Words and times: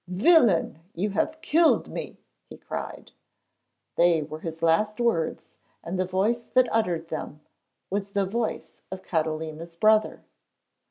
'Villain! 0.07 0.79
You 0.95 1.11
have 1.11 1.41
killed 1.41 1.87
me!' 1.89 2.17
he 2.49 2.57
cried. 2.57 3.11
They 3.97 4.23
were 4.23 4.39
his 4.39 4.63
last 4.63 4.99
words, 4.99 5.59
and 5.83 5.99
the 5.99 6.05
voice 6.05 6.47
that 6.47 6.67
uttered 6.71 7.09
them 7.09 7.41
was 7.91 8.13
the 8.13 8.25
voice 8.25 8.81
of 8.91 9.03
Catalina's 9.03 9.75
brother! 9.77 10.23